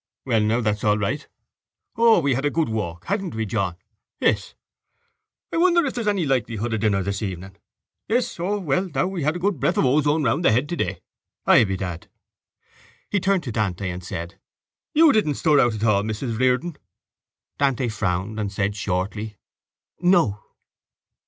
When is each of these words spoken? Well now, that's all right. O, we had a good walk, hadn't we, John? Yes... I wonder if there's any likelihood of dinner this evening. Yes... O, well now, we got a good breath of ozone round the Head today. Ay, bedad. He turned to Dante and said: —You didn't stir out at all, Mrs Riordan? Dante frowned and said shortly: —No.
Well 0.25 0.41
now, 0.41 0.61
that's 0.61 0.83
all 0.83 0.97
right. 0.97 1.27
O, 1.95 2.21
we 2.21 2.33
had 2.33 2.43
a 2.43 2.49
good 2.49 2.69
walk, 2.69 3.05
hadn't 3.05 3.35
we, 3.35 3.45
John? 3.45 3.75
Yes... 4.19 4.55
I 5.53 5.57
wonder 5.57 5.85
if 5.85 5.93
there's 5.93 6.07
any 6.07 6.25
likelihood 6.25 6.73
of 6.73 6.79
dinner 6.79 7.03
this 7.03 7.21
evening. 7.21 7.57
Yes... 8.07 8.39
O, 8.39 8.57
well 8.57 8.89
now, 8.95 9.05
we 9.05 9.21
got 9.21 9.35
a 9.35 9.39
good 9.39 9.59
breath 9.59 9.77
of 9.77 9.85
ozone 9.85 10.23
round 10.23 10.43
the 10.43 10.51
Head 10.51 10.67
today. 10.67 11.01
Ay, 11.45 11.65
bedad. 11.65 12.07
He 13.11 13.19
turned 13.19 13.43
to 13.43 13.51
Dante 13.51 13.87
and 13.91 14.03
said: 14.03 14.39
—You 14.95 15.11
didn't 15.13 15.35
stir 15.35 15.59
out 15.59 15.75
at 15.75 15.83
all, 15.83 16.01
Mrs 16.01 16.39
Riordan? 16.39 16.77
Dante 17.59 17.87
frowned 17.89 18.39
and 18.39 18.51
said 18.51 18.75
shortly: 18.75 19.37
—No. 19.99 20.41